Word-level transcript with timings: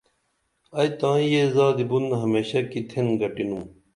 ائی 0.77 0.89
تائیں 0.99 1.27
یہ 1.33 1.43
زادی 1.55 1.85
بُن 1.89 2.05
ہمیشہ 2.23 2.59
کی 2.71 2.79
تھین 2.89 3.07
گٹِنُم 3.19 3.61